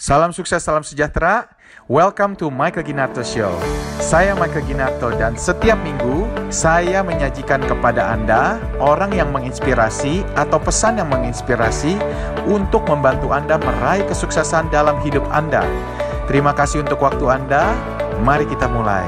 Salam 0.00 0.32
sukses, 0.32 0.64
salam 0.64 0.80
sejahtera. 0.80 1.44
Welcome 1.84 2.32
to 2.40 2.48
Michael 2.48 2.88
Ginarto 2.88 3.20
Show. 3.20 3.52
Saya 4.00 4.32
Michael 4.32 4.64
Ginarto 4.64 5.12
dan 5.12 5.36
setiap 5.36 5.76
minggu 5.84 6.24
saya 6.48 7.04
menyajikan 7.04 7.60
kepada 7.60 8.08
Anda 8.16 8.56
orang 8.80 9.12
yang 9.12 9.28
menginspirasi 9.28 10.24
atau 10.40 10.56
pesan 10.56 11.04
yang 11.04 11.12
menginspirasi 11.12 12.00
untuk 12.48 12.88
membantu 12.88 13.36
Anda 13.36 13.60
meraih 13.60 14.08
kesuksesan 14.08 14.72
dalam 14.72 14.96
hidup 15.04 15.28
Anda. 15.28 15.68
Terima 16.24 16.56
kasih 16.56 16.80
untuk 16.80 17.04
waktu 17.04 17.28
Anda. 17.28 17.68
Mari 18.24 18.48
kita 18.48 18.72
mulai. 18.72 19.04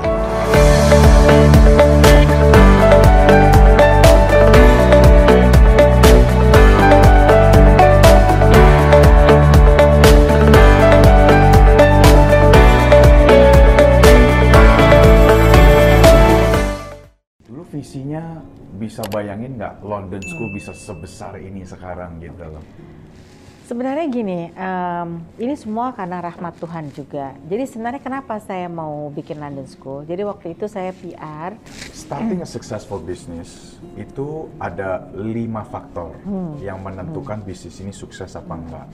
Visinya 17.73 18.45
bisa 18.77 19.01
bayangin 19.09 19.57
nggak 19.57 19.81
London 19.81 20.21
School 20.21 20.53
bisa 20.53 20.77
sebesar 20.77 21.41
ini 21.41 21.65
sekarang 21.65 22.21
gitu 22.21 22.45
loh. 22.45 22.65
Sebenarnya 23.63 24.05
gini, 24.13 24.53
em, 24.53 25.09
ini 25.41 25.55
semua 25.57 25.97
karena 25.97 26.21
rahmat 26.21 26.61
Tuhan 26.61 26.93
juga. 26.93 27.33
Jadi 27.49 27.65
sebenarnya 27.65 28.05
kenapa 28.05 28.37
saya 28.37 28.69
mau 28.69 29.09
bikin 29.09 29.41
London 29.41 29.65
School? 29.65 30.05
Jadi 30.05 30.23
waktu 30.29 30.53
itu 30.53 30.69
saya 30.69 30.93
PR. 30.93 31.57
Starting 31.89 32.45
a 32.45 32.49
successful 32.49 33.01
business 33.01 33.81
itu 33.97 34.53
ada 34.61 35.09
lima 35.17 35.65
faktor 35.65 36.13
yang 36.61 36.85
menentukan 36.85 37.41
bisnis 37.41 37.81
ini 37.81 37.97
sukses 37.97 38.37
apa 38.37 38.53
enggak. 38.53 38.89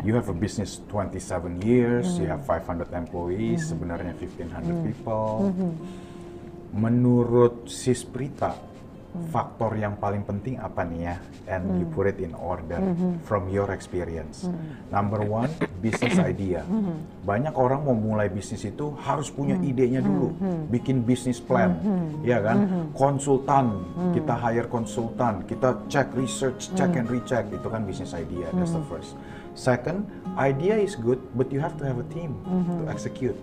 You 0.00 0.16
have 0.16 0.32
a 0.32 0.34
business 0.34 0.80
27 0.88 1.60
years, 1.60 2.16
you 2.16 2.26
have 2.32 2.42
500 2.48 2.88
employees, 2.96 3.68
sebenarnya 3.68 4.16
1500 4.16 4.80
people. 4.80 5.52
Menurut 6.72 7.68
Sis 7.68 8.00
Prita, 8.00 8.56
faktor 9.28 9.76
yang 9.76 10.00
paling 10.00 10.24
penting 10.24 10.56
apa 10.56 10.88
nih 10.88 11.00
ya? 11.04 11.16
And 11.52 11.84
you 11.84 11.86
put 11.92 12.08
it 12.08 12.16
in 12.16 12.32
order 12.32 12.80
from 13.28 13.52
your 13.52 13.68
experience. 13.76 14.48
Number 14.88 15.20
one, 15.20 15.52
business 15.84 16.16
idea. 16.16 16.64
Banyak 17.20 17.52
orang 17.52 17.84
mau 17.84 17.92
mulai 17.92 18.32
bisnis 18.32 18.64
itu 18.64 18.96
harus 19.04 19.28
punya 19.28 19.60
idenya 19.60 20.00
dulu, 20.00 20.32
bikin 20.72 21.04
business 21.04 21.44
plan, 21.44 21.76
ya 22.24 22.40
kan? 22.40 22.88
Konsultan, 22.96 23.84
kita 24.16 24.32
hire 24.32 24.70
konsultan, 24.72 25.44
kita 25.44 25.76
cek 25.92 26.16
research, 26.16 26.72
check 26.72 26.96
and 26.96 27.12
recheck, 27.12 27.44
itu 27.52 27.68
kan 27.68 27.84
business 27.84 28.16
idea. 28.16 28.48
That's 28.56 28.72
the 28.72 28.80
first. 28.88 29.12
Second, 29.52 30.08
idea 30.40 30.80
is 30.80 30.96
good, 30.96 31.20
but 31.36 31.52
you 31.52 31.60
have 31.60 31.76
to 31.76 31.84
have 31.84 32.00
a 32.00 32.08
team 32.08 32.40
to 32.80 32.88
execute. 32.88 33.36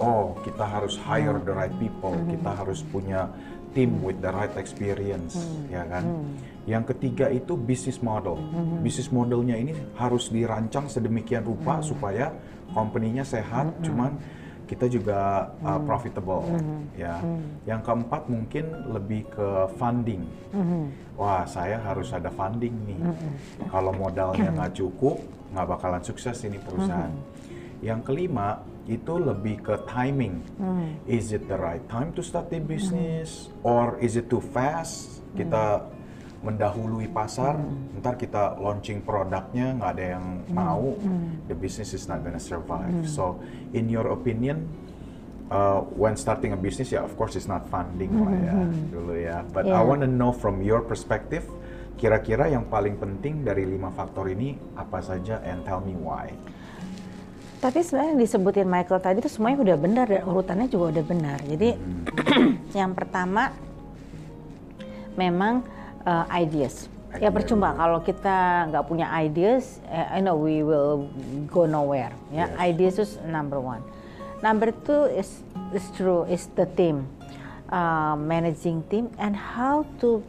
Oh, 0.00 0.32
kita 0.40 0.64
harus 0.64 0.96
hire 0.96 1.36
the 1.36 1.52
right 1.52 1.72
people, 1.76 2.16
kita 2.28 2.50
harus 2.50 2.80
punya 2.88 3.28
team 3.76 4.02
with 4.02 4.18
the 4.24 4.32
right 4.32 4.50
experience, 4.56 5.36
ya 5.70 5.84
kan? 5.86 6.26
Yang 6.64 6.96
ketiga 6.96 7.28
itu 7.28 7.54
business 7.60 8.00
model. 8.00 8.40
Business 8.80 9.12
modelnya 9.12 9.54
ini 9.54 9.76
harus 10.00 10.32
dirancang 10.32 10.88
sedemikian 10.88 11.44
rupa 11.44 11.84
supaya 11.84 12.32
company-nya 12.72 13.22
sehat, 13.22 13.70
cuman 13.84 14.16
kita 14.70 14.86
juga 14.86 15.50
uh, 15.66 15.82
profitable, 15.82 16.46
ya. 16.94 17.18
Yang 17.66 17.80
keempat 17.90 18.22
mungkin 18.30 18.64
lebih 18.86 19.26
ke 19.26 19.66
funding. 19.74 20.22
Wah, 21.18 21.42
saya 21.42 21.82
harus 21.82 22.14
ada 22.14 22.30
funding 22.30 22.70
nih. 22.86 23.02
Kalau 23.66 23.90
modalnya 23.90 24.54
nggak 24.54 24.78
cukup, 24.78 25.18
nggak 25.50 25.66
bakalan 25.74 26.02
sukses 26.06 26.38
ini 26.46 26.62
perusahaan. 26.62 27.10
Yang 27.82 28.00
kelima 28.06 28.62
itu 28.86 29.18
lebih 29.18 29.58
ke 29.58 29.74
timing. 29.90 30.38
Is 31.10 31.34
it 31.34 31.50
the 31.50 31.58
right 31.58 31.82
time 31.90 32.14
to 32.14 32.22
start 32.22 32.46
the 32.54 32.62
business, 32.62 33.50
or 33.66 33.98
is 33.98 34.14
it 34.14 34.30
too 34.30 34.40
fast? 34.40 35.18
Kita 35.34 35.82
mendahului 36.40 37.04
pasar, 37.12 37.60
ntar 38.00 38.16
kita 38.16 38.56
launching 38.56 39.04
produknya 39.04 39.76
nggak 39.76 39.90
ada 39.92 40.04
yang 40.16 40.24
mau, 40.48 40.96
the 41.46 41.56
business 41.56 41.92
is 41.92 42.08
not 42.08 42.24
gonna 42.24 42.40
survive. 42.40 43.04
So, 43.04 43.36
in 43.76 43.92
your 43.92 44.08
opinion, 44.08 44.64
uh, 45.52 45.84
when 45.92 46.16
starting 46.16 46.56
a 46.56 46.60
business, 46.60 46.96
ya 46.96 47.04
of 47.04 47.12
course 47.12 47.36
it's 47.36 47.44
not 47.44 47.68
funding 47.68 48.08
lah 48.16 48.32
ya 48.32 48.56
dulu 48.88 49.14
ya. 49.20 49.44
But 49.52 49.68
I 49.68 49.76
Yeah. 49.76 49.84
want 49.84 50.00
to 50.00 50.08
know 50.08 50.32
from 50.32 50.64
your 50.64 50.80
perspective, 50.80 51.44
kira-kira 52.00 52.48
yang 52.48 52.64
paling 52.72 52.96
penting 52.96 53.44
dari 53.44 53.68
lima 53.68 53.92
faktor 53.92 54.32
ini 54.32 54.56
apa 54.80 55.04
saja 55.04 55.44
and 55.44 55.60
tell 55.68 55.84
me 55.84 55.92
why. 55.92 56.32
Tapi 57.60 57.84
sebenarnya 57.84 58.16
yang 58.16 58.22
disebutin 58.24 58.64
Michael 58.64 59.04
tadi 59.04 59.20
itu 59.20 59.28
semuanya 59.28 59.60
udah 59.60 59.76
benar 59.76 60.06
dan 60.08 60.24
urutannya 60.24 60.72
juga 60.72 60.96
udah 60.96 61.04
benar. 61.04 61.38
Jadi 61.44 61.76
yang 62.80 62.96
pertama 62.96 63.52
memang 65.12 65.60
uh, 66.04 66.24
ideas. 66.32 66.88
Ya 67.18 67.26
Idea 67.26 67.30
percuma 67.34 67.74
dulu. 67.74 67.80
kalau 67.82 67.98
kita 68.06 68.36
nggak 68.70 68.84
punya 68.86 69.06
ideas, 69.18 69.82
eh, 69.90 70.06
I 70.14 70.22
know 70.22 70.38
we 70.38 70.62
will 70.62 71.10
go 71.50 71.66
nowhere. 71.66 72.14
Ya, 72.30 72.46
Yes. 72.46 72.50
ideas 72.62 72.94
is 73.02 73.10
number 73.26 73.58
one. 73.58 73.82
Number 74.40 74.70
two 74.70 75.10
is 75.10 75.42
is 75.74 75.84
true 75.98 76.22
is 76.30 76.46
the 76.54 76.64
team, 76.64 77.10
uh, 77.68 78.14
managing 78.14 78.86
team 78.88 79.10
and 79.18 79.34
how 79.34 79.84
to 79.98 80.22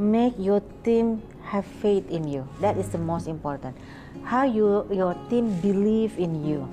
make 0.00 0.34
your 0.40 0.64
team 0.82 1.20
have 1.46 1.68
faith 1.84 2.08
in 2.10 2.26
you. 2.26 2.48
That 2.58 2.74
is 2.80 2.88
the 2.90 2.98
most 2.98 3.28
important. 3.28 3.76
How 4.26 4.42
you 4.48 4.88
your 4.90 5.14
team 5.30 5.52
believe 5.62 6.16
in 6.18 6.42
you, 6.42 6.66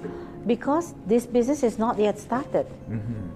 because 0.46 0.94
this 1.08 1.26
business 1.26 1.64
is 1.64 1.80
not 1.80 2.00
yet 2.00 2.20
started. 2.20 2.68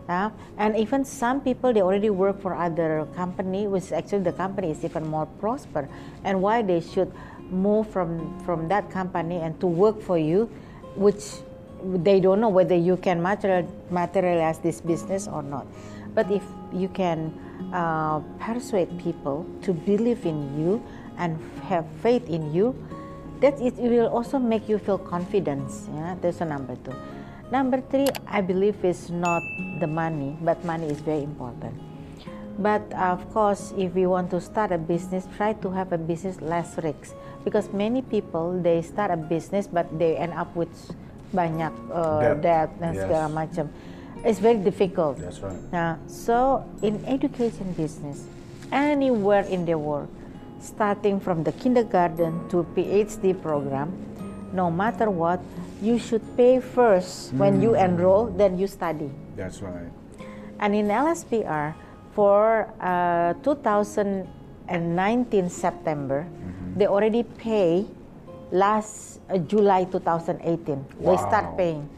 Yeah, 0.09 0.31
and 0.57 0.75
even 0.77 1.03
some 1.03 1.41
people 1.41 1.73
they 1.73 1.81
already 1.81 2.09
work 2.09 2.41
for 2.41 2.55
other 2.55 3.07
company, 3.15 3.67
which 3.67 3.91
actually 3.91 4.23
the 4.23 4.33
company 4.33 4.71
is 4.71 4.83
even 4.83 5.07
more 5.07 5.25
prosper. 5.39 5.89
And 6.23 6.41
why 6.41 6.61
they 6.61 6.79
should 6.81 7.11
move 7.49 7.89
from 7.89 8.39
from 8.43 8.67
that 8.67 8.91
company 8.91 9.37
and 9.39 9.59
to 9.59 9.67
work 9.67 10.01
for 10.01 10.17
you, 10.17 10.49
which 10.95 11.43
they 11.83 12.19
don't 12.19 12.41
know 12.41 12.49
whether 12.49 12.75
you 12.75 12.97
can 12.97 13.21
material, 13.21 13.67
materialize 13.91 14.59
this 14.59 14.81
business 14.81 15.27
or 15.27 15.43
not. 15.43 15.67
But 16.15 16.31
if 16.31 16.43
you 16.73 16.87
can 16.89 17.31
uh, 17.73 18.19
persuade 18.39 18.97
people 18.97 19.45
to 19.61 19.73
believe 19.73 20.25
in 20.25 20.59
you 20.59 20.83
and 21.17 21.37
have 21.63 21.85
faith 22.01 22.27
in 22.29 22.53
you, 22.53 22.75
that 23.41 23.59
it 23.61 23.75
will 23.77 24.07
also 24.07 24.39
make 24.39 24.67
you 24.67 24.77
feel 24.77 24.97
confidence. 24.97 25.87
That's 26.21 26.41
a 26.41 26.45
number 26.45 26.75
two. 26.83 26.93
Number 27.51 27.79
three, 27.79 28.07
I 28.27 28.41
believe 28.41 28.83
is 28.83 29.09
not 29.09 29.41
the 29.79 29.87
money, 29.87 30.35
but 30.41 30.63
money 30.65 30.87
is 30.87 30.99
very 30.99 31.23
important. 31.23 31.73
But 32.59 32.81
of 32.97 33.21
course, 33.31 33.71
if 33.77 33.93
we 33.93 34.07
want 34.07 34.31
to 34.31 34.41
start 34.41 34.71
a 34.71 34.77
business, 34.77 35.27
try 35.37 35.53
to 35.53 35.69
have 35.71 35.93
a 35.93 35.97
business 35.97 36.41
less 36.41 36.75
risks 36.81 37.13
because 37.45 37.71
many 37.71 38.01
people 38.01 38.59
they 38.59 38.81
start 38.81 39.11
a 39.11 39.15
business 39.15 39.67
but 39.67 39.85
they 39.99 40.17
end 40.17 40.33
up 40.33 40.49
with 40.57 40.73
banyak 41.31 41.71
uh, 41.93 42.19
Debt. 42.19 42.41
debt 42.41 42.69
dan 42.81 42.91
Yes. 42.97 43.05
segala 43.05 43.27
macam. 43.29 43.65
It's 44.25 44.41
very 44.41 44.57
difficult. 44.57 45.21
That's 45.21 45.39
right. 45.45 45.61
Now, 45.69 46.01
so 46.09 46.65
in 46.81 47.05
education 47.05 47.77
business, 47.77 48.25
anywhere 48.73 49.45
in 49.45 49.69
the 49.69 49.77
world, 49.77 50.09
starting 50.59 51.19
from 51.19 51.43
the 51.43 51.51
kindergarten 51.51 52.47
to 52.49 52.65
PhD 52.75 53.39
program, 53.41 53.93
no 54.53 54.71
matter 54.71 55.09
what, 55.09 55.39
you 55.81 55.99
should 55.99 56.23
pay 56.35 56.59
first 56.59 57.33
when 57.33 57.61
you 57.61 57.75
enroll, 57.75 58.25
then 58.27 58.57
you 58.57 58.67
study. 58.67 59.11
That's 59.35 59.61
right. 59.61 59.91
And 60.59 60.73
in 60.73 60.87
LSPR, 60.87 61.75
for 62.13 62.73
uh, 62.81 63.33
2019 63.45 65.49
September, 65.49 66.25
they 66.75 66.87
already 66.87 67.23
pay 67.23 67.85
last 68.51 69.19
uh, 69.29 69.37
July 69.37 69.83
2018. 69.85 70.85
They 70.99 71.17
start 71.17 71.45
Wow. 71.53 71.57
paying 71.57 71.89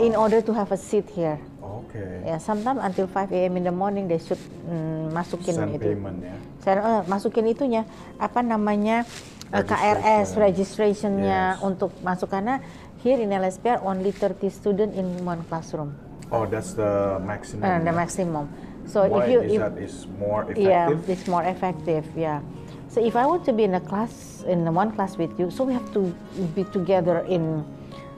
in 0.00 0.16
order 0.16 0.40
to 0.42 0.52
have 0.54 0.72
a 0.72 0.76
seat 0.76 1.08
here. 1.10 1.38
Oke. 1.68 2.00
Ya, 2.24 2.36
sometimes 2.40 2.80
until 2.80 3.06
5 3.06 3.28
a.m. 3.32 3.54
in 3.60 3.64
the 3.68 3.74
morning 3.74 4.08
they 4.08 4.18
should 4.18 4.40
mm, 4.64 5.12
masukin 5.12 5.54
Send 5.54 5.76
itu. 5.76 5.92
payment 5.92 6.18
ya. 6.24 6.36
Saya 6.64 6.74
eh, 6.80 7.02
masukin 7.06 7.44
itunya 7.46 7.82
apa 8.16 8.40
namanya 8.40 9.04
eh, 9.52 9.60
Registration. 9.60 9.94
KRS 10.00 10.28
registrationnya 10.36 11.40
Yes. 11.56 11.64
untuk 11.64 11.92
masuk 12.00 12.28
karena 12.32 12.60
here 13.04 13.20
in 13.20 13.30
LSPR 13.30 13.84
only 13.84 14.10
30 14.10 14.48
student 14.50 14.90
in 14.96 15.06
one 15.22 15.44
classroom. 15.46 15.92
Oh, 16.28 16.44
that's 16.44 16.76
the 16.76 17.16
maximum. 17.24 17.64
Uh, 17.64 17.80
the 17.80 17.92
ya? 17.92 17.96
maximum. 17.96 18.44
So 18.88 19.04
Why 19.04 19.24
if 19.24 19.24
you 19.28 19.40
is 19.44 19.52
if 19.52 19.60
that 19.60 19.76
is 19.76 19.94
more 20.16 20.48
yeah, 20.56 20.88
effective? 20.88 21.00
it's 21.08 21.26
more 21.28 21.44
effective. 21.44 22.04
Yeah. 22.16 22.40
So 22.88 23.04
if 23.04 23.16
I 23.16 23.28
want 23.28 23.44
to 23.44 23.52
be 23.52 23.68
in 23.68 23.76
a 23.76 23.84
class 23.84 24.40
in 24.48 24.64
one 24.72 24.96
class 24.96 25.20
with 25.20 25.32
you, 25.36 25.52
so 25.52 25.64
we 25.64 25.76
have 25.76 25.84
to 25.92 26.08
be 26.56 26.64
together 26.72 27.20
in 27.28 27.60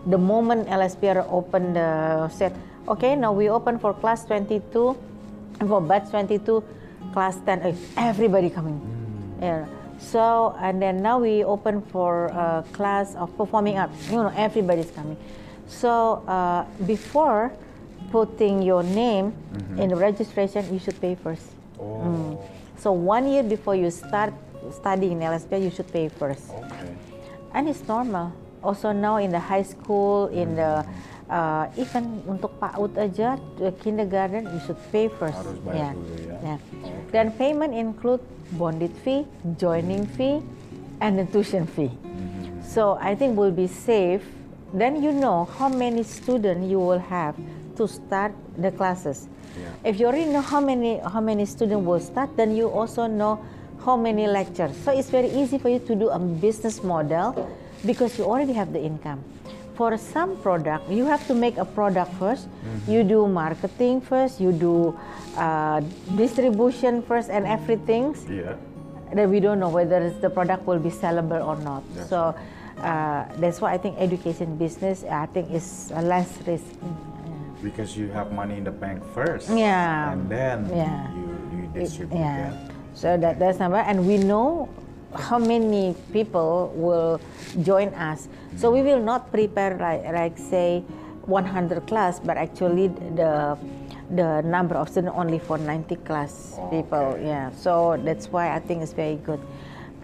the 0.06 0.18
moment 0.18 0.70
LSPR 0.70 1.26
open 1.26 1.74
the 1.74 2.26
set. 2.30 2.54
Okay, 2.90 3.14
now 3.14 3.30
we 3.30 3.48
open 3.48 3.78
for 3.78 3.94
class 3.94 4.24
22, 4.24 4.98
for 5.62 5.80
batch 5.80 6.10
22, 6.10 6.58
class 7.12 7.38
10. 7.46 7.62
eh, 7.62 7.74
Everybody 7.96 8.50
coming. 8.50 8.82
Hmm. 8.82 9.42
Yeah. 9.42 9.66
So 10.00 10.56
and 10.58 10.82
then 10.82 11.00
now 11.00 11.20
we 11.20 11.44
open 11.44 11.82
for 11.82 12.26
a 12.34 12.64
class 12.72 13.14
of 13.14 13.30
performing 13.36 13.78
arts. 13.78 14.10
You 14.10 14.26
know, 14.26 14.32
everybody's 14.34 14.90
coming. 14.90 15.16
So 15.68 16.26
uh, 16.26 16.66
before 16.84 17.52
putting 18.10 18.60
your 18.60 18.82
name 18.82 19.30
mm-hmm. 19.30 19.78
in 19.78 19.90
the 19.90 19.96
registration, 19.96 20.66
you 20.72 20.80
should 20.80 21.00
pay 21.00 21.14
first. 21.14 21.46
Oh, 21.78 22.02
mm. 22.02 22.42
So 22.76 22.90
one 22.90 23.28
year 23.30 23.44
before 23.44 23.76
you 23.76 23.92
start 23.92 24.34
studying 24.72 25.22
in 25.22 25.30
LSP, 25.30 25.62
you 25.62 25.70
should 25.70 25.92
pay 25.92 26.08
first. 26.08 26.50
okay. 26.50 26.96
And 27.54 27.68
it's 27.68 27.86
normal. 27.86 28.32
Also 28.64 28.90
now 28.90 29.18
in 29.18 29.30
the 29.30 29.38
high 29.38 29.62
school, 29.62 30.26
in 30.28 30.56
the 30.56 30.82
mm-hmm. 30.82 31.10
Uh, 31.30 31.70
even 31.78 32.20
untuk 32.26 32.50
PAUD 32.58 32.92
aja, 32.98 33.38
the 33.56 33.70
kindergarten 33.80 34.50
you 34.50 34.60
should 34.66 34.78
pay 34.90 35.06
first. 35.06 35.38
Harus 35.38 35.58
bayar 35.62 35.78
Yeah. 35.78 35.92
dulu 35.94 36.14
ya. 36.26 36.36
Yeah. 36.42 36.58
Oke. 36.58 36.92
Dan 37.14 37.26
payment 37.38 37.72
include 37.72 38.20
bonded 38.58 38.92
fee, 39.06 39.24
joining 39.56 40.04
fee, 40.18 40.42
and 40.98 41.16
the 41.16 41.24
tuition 41.30 41.64
fee. 41.64 41.88
Mm-hmm. 41.88 42.66
So 42.66 42.98
I 42.98 43.14
think 43.14 43.38
we'll 43.38 43.54
be 43.54 43.70
safe. 43.70 44.26
Then 44.74 45.02
you 45.02 45.10
know 45.10 45.46
how 45.58 45.70
many 45.70 46.02
students 46.06 46.66
you 46.66 46.78
will 46.78 47.02
have 47.02 47.34
to 47.74 47.86
start 47.90 48.34
the 48.58 48.70
classes. 48.70 49.26
Yeah. 49.58 49.90
If 49.90 49.98
you 49.98 50.06
already 50.06 50.30
know 50.30 50.42
how 50.44 50.62
many 50.62 51.02
how 51.02 51.18
many 51.18 51.42
students 51.46 51.82
will 51.82 51.98
start, 51.98 52.34
then 52.38 52.54
you 52.54 52.70
also 52.70 53.10
know 53.10 53.42
how 53.82 53.98
many 53.98 54.30
lectures. 54.30 54.76
So 54.86 54.94
it's 54.94 55.10
very 55.10 55.26
easy 55.32 55.58
for 55.58 55.66
you 55.72 55.82
to 55.90 55.94
do 55.98 56.06
a 56.10 56.18
business 56.22 56.84
model 56.86 57.34
because 57.82 58.14
you 58.14 58.28
already 58.30 58.52
have 58.54 58.70
the 58.70 58.78
income. 58.78 59.24
For 59.74 59.96
some 59.96 60.36
product, 60.38 60.90
you 60.90 61.06
have 61.06 61.26
to 61.28 61.34
make 61.34 61.56
a 61.56 61.64
product 61.64 62.12
1st 62.20 62.46
You 62.88 63.04
do 63.04 63.28
marketing 63.28 64.00
first. 64.00 64.40
You 64.40 64.52
do 64.52 64.96
uh, 65.36 65.80
distribution 66.16 67.02
first, 67.02 67.30
and 67.30 67.46
everything. 67.46 68.16
Iya. 68.28 68.56
Then 69.12 69.26
we 69.30 69.40
don't 69.42 69.58
know 69.58 69.68
whether 69.68 70.10
the 70.10 70.30
product 70.30 70.66
will 70.66 70.78
be 70.78 70.90
sellable 70.90 71.42
or 71.42 71.58
not. 71.58 71.82
So 72.06 72.34
uh, 72.78 73.24
that's 73.42 73.60
why 73.60 73.74
I 73.74 73.78
think 73.78 73.98
education 73.98 74.56
business 74.56 75.02
I 75.04 75.26
think 75.26 75.50
is 75.50 75.90
less 75.90 76.30
risk. 76.46 76.66
Because 77.62 77.96
you 77.96 78.08
have 78.14 78.32
money 78.32 78.56
in 78.56 78.64
the 78.64 78.72
bank 78.72 79.04
first. 79.12 79.50
Yeah. 79.52 80.14
And 80.14 80.30
then 80.30 80.64
Yeah. 80.72 81.10
you 81.12 81.26
you 81.52 81.62
distribute 81.74 82.16
yeah. 82.16 82.54
it. 82.54 82.54
So 82.96 83.16
that 83.20 83.38
that's 83.38 83.58
number, 83.60 83.78
and 83.82 84.06
we 84.06 84.18
know 84.18 84.68
how 85.14 85.38
many 85.38 85.94
people 86.12 86.72
will 86.74 87.20
join 87.62 87.88
us. 87.94 88.28
So 88.56 88.70
we 88.70 88.82
will 88.82 89.02
not 89.02 89.30
prepare 89.30 89.76
like 89.78 90.04
like 90.04 90.38
say 90.38 90.80
100 91.26 91.86
class, 91.86 92.20
but 92.20 92.36
actually 92.36 92.88
the 92.88 93.58
the 94.10 94.42
number 94.42 94.74
of 94.74 94.88
students 94.88 95.14
only 95.16 95.38
for 95.38 95.58
90 95.58 95.96
class 96.02 96.58
people. 96.70 97.14
Okay. 97.14 97.26
Yeah. 97.26 97.50
So 97.54 97.98
that's 98.02 98.26
why 98.28 98.54
I 98.54 98.58
think 98.58 98.82
it's 98.82 98.92
very 98.92 99.16
good. 99.16 99.40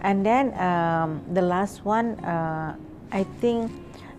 And 0.01 0.25
then 0.25 0.53
um, 0.59 1.23
the 1.33 1.41
last 1.41 1.83
one, 1.83 2.19
uh, 2.23 2.75
I 3.11 3.23
think 3.41 3.71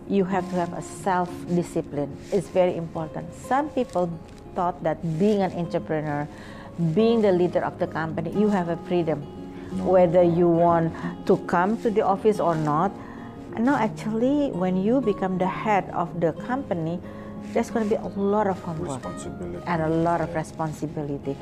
you 0.07 0.25
have 0.25 0.49
to 0.49 0.55
have 0.55 0.73
a 0.73 0.81
self 0.81 1.29
discipline. 1.47 2.15
It's 2.31 2.49
very 2.49 2.75
important. 2.75 3.33
Some 3.33 3.69
people 3.69 4.09
thought 4.55 4.81
that 4.83 5.01
being 5.19 5.41
an 5.41 5.53
entrepreneur, 5.53 6.27
being 6.93 7.21
the 7.21 7.31
leader 7.31 7.63
of 7.63 7.79
the 7.79 7.87
company, 7.87 8.31
you 8.33 8.49
have 8.49 8.69
a 8.69 8.77
freedom, 8.87 9.23
whether 9.77 10.23
you 10.23 10.47
want 10.47 10.93
to 11.27 11.37
come 11.45 11.77
to 11.81 11.89
the 11.89 12.01
office 12.01 12.39
or 12.39 12.55
not. 12.55 12.91
No, 13.57 13.75
actually, 13.75 14.51
when 14.51 14.77
you 14.77 15.01
become 15.01 15.37
the 15.37 15.47
head 15.47 15.89
of 15.91 16.19
the 16.21 16.33
company, 16.47 16.99
there's 17.51 17.69
going 17.71 17.89
to 17.89 17.89
be 17.89 17.99
a 18.01 18.07
lot 18.19 18.47
of 18.47 18.61
homework 18.61 19.03
Responsibility. 19.03 19.63
and 19.65 19.81
a 19.81 19.89
lot 19.89 20.21
of 20.21 20.33
responsibility. 20.35 21.35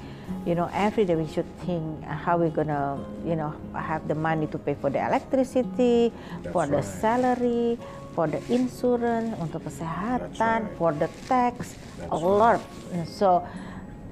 You 0.45 0.55
know, 0.55 0.69
every 0.73 1.05
day 1.05 1.15
we 1.15 1.27
should 1.27 1.45
think 1.65 1.83
uh, 2.07 2.13
how 2.15 2.37
we're 2.37 2.49
gonna, 2.49 2.99
you 3.25 3.35
know, 3.35 3.53
have 3.75 4.07
the 4.07 4.15
money 4.15 4.47
to 4.47 4.57
pay 4.57 4.75
for 4.75 4.89
the 4.89 5.05
electricity, 5.05 6.11
for 6.51 6.65
the 6.65 6.77
right. 6.77 6.85
salary, 6.85 7.77
for 8.15 8.27
the 8.27 8.39
insurance, 8.51 9.35
untuk 9.37 9.67
kesehatan, 9.67 10.71
right. 10.71 10.77
for 10.79 10.91
the 10.95 11.05
tax, 11.27 11.75
That's 11.99 12.11
a 12.11 12.15
lot. 12.15 12.61
So 13.05 13.43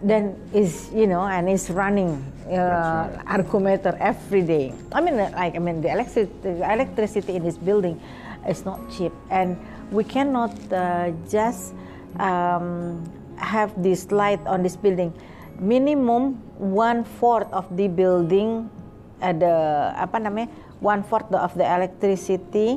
then 0.04 0.36
is 0.54 0.92
you 0.94 1.08
know, 1.08 1.24
and 1.24 1.48
it's 1.50 1.70
running 1.70 2.20
uh, 2.50 3.10
argumentator 3.28 3.96
every 4.00 4.42
day. 4.42 4.74
I 4.92 5.02
mean, 5.02 5.20
uh, 5.20 5.32
like 5.36 5.56
I 5.56 5.60
mean, 5.60 5.82
the 5.82 5.92
electricity, 5.92 6.32
the 6.44 6.66
electricity 6.66 7.36
in 7.36 7.44
this 7.44 7.58
building 7.58 8.02
is 8.48 8.66
not 8.66 8.80
cheap, 8.92 9.14
and 9.30 9.58
we 9.92 10.04
cannot 10.04 10.54
uh, 10.72 11.12
just 11.30 11.74
um, 12.20 13.04
have 13.38 13.72
this 13.82 14.12
light 14.12 14.42
on 14.46 14.64
this 14.64 14.76
building. 14.76 15.14
Minimum 15.60 16.36
one 16.60 17.04
fourth 17.04 17.48
of 17.56 17.64
the 17.76 17.88
building 17.88 18.68
ada 19.24 19.96
apa 19.96 20.20
namanya 20.20 20.52
one 20.84 21.00
fourth 21.08 21.32
of 21.32 21.56
the 21.56 21.64
electricity 21.64 22.76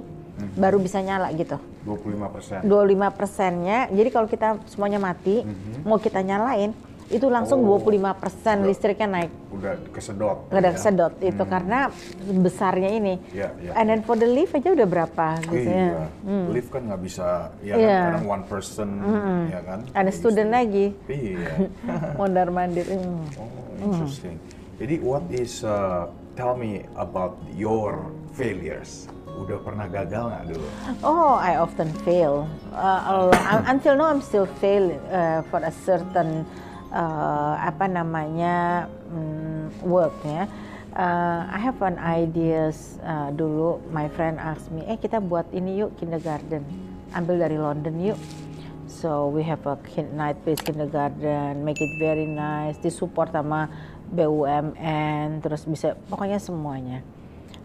baru 0.55 0.79
bisa 0.79 1.03
nyala 1.03 1.35
gitu. 1.35 1.59
25%. 1.83 2.63
25 2.63 3.19
persennya. 3.19 3.91
Jadi 3.91 4.09
kalau 4.13 4.29
kita 4.31 4.61
semuanya 4.71 5.03
mati, 5.03 5.43
mau 5.83 5.99
kita 5.99 6.23
nyalain, 6.23 6.71
itu 7.09 7.27
langsung 7.33 7.65
Oh. 7.65 7.81
25 7.81 8.13
persen 8.15 8.69
listriknya 8.69 9.09
naik. 9.09 9.33
Udah 9.49 9.75
kesedot. 9.91 10.39
Ada 10.53 10.61
ya. 10.61 10.73
kesedot 10.77 11.15
itu 11.19 11.43
karena 11.49 11.79
besarnya 12.21 12.91
ini. 12.93 13.15
Iya, 13.33 13.49
iya. 13.65 13.73
And 13.75 13.87
then 13.89 14.01
for 14.05 14.15
the 14.15 14.29
lift 14.29 14.53
aja 14.53 14.77
udah 14.77 14.85
berapa 14.85 15.27
gitu 15.49 15.69
ya. 15.69 15.89
Iya. 16.25 16.47
Lift 16.53 16.69
kan 16.69 16.83
nggak 16.85 17.01
bisa, 17.01 17.49
ya 17.65 17.75
Iya. 17.75 17.97
kan, 17.97 18.05
kadang 18.13 18.27
one 18.29 18.45
person, 18.45 18.89
ya 19.49 19.61
kan. 19.65 19.79
Ada 19.97 20.11
student 20.13 20.51
lagi, 20.53 20.87
Iya. 21.09 21.73
mondar 22.21 22.53
mandir. 22.53 22.85
Hmm. 22.85 23.25
Oh, 23.41 23.49
interesting. 23.89 24.37
Jadi 24.77 24.95
what 25.01 25.25
is, 25.33 25.65
uh, 25.65 26.07
tell 26.37 26.55
me 26.55 26.85
about 26.95 27.41
your 27.57 28.05
failures. 28.37 29.09
Udah 29.39 29.59
pernah 29.63 29.87
gagal 29.87 30.35
nggak 30.35 30.45
dulu? 30.51 30.67
Oh, 31.01 31.39
I 31.39 31.57
often 31.57 31.89
fail. 32.03 32.47
Uh, 32.75 33.31
until 33.67 33.95
now, 33.95 34.11
I'm 34.11 34.19
still 34.19 34.51
fail 34.59 34.91
uh, 35.09 35.47
for 35.47 35.63
a 35.63 35.71
certain 35.87 36.43
uh, 36.93 37.55
apa 37.61 37.85
namanya 37.89 38.87
mm, 39.11 39.85
work 39.85 40.15
ya. 40.25 40.49
Uh, 40.99 41.47
I 41.53 41.61
have 41.61 41.79
an 41.85 42.01
ideas 42.01 42.99
uh, 43.05 43.31
dulu. 43.31 43.79
My 43.93 44.09
friend 44.11 44.41
asked 44.41 44.73
me, 44.73 44.83
eh 44.89 44.97
kita 44.99 45.21
buat 45.23 45.47
ini 45.53 45.85
yuk 45.85 45.95
kindergarten. 46.01 46.65
Ambil 47.15 47.39
dari 47.39 47.57
London 47.61 47.97
yuk. 48.03 48.19
So 48.89 49.29
we 49.29 49.45
have 49.45 49.63
a 49.69 49.77
kin- 49.85 50.17
night-based 50.17 50.65
kindergarten, 50.65 51.61
make 51.63 51.79
it 51.79 51.93
very 52.01 52.25
nice, 52.25 52.81
disupport 52.81 53.31
sama 53.31 53.69
BUMN, 54.09 55.45
terus 55.45 55.69
bisa 55.69 55.93
pokoknya 56.09 56.41
semuanya. 56.41 57.05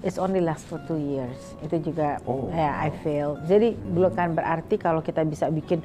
It's 0.03 0.19
only 0.19 0.43
last 0.43 0.67
for 0.67 0.83
two 0.83 0.99
years. 0.99 1.39
Itu 1.63 1.79
juga 1.79 2.19
Oh, 2.27 2.51
ya 2.51 2.75
I 2.75 2.91
fail. 2.91 3.39
Jadi 3.47 3.71
bukan 3.71 4.35
berarti 4.35 4.75
kalau 4.75 4.99
kita 4.99 5.23
bisa 5.23 5.47
bikin 5.47 5.79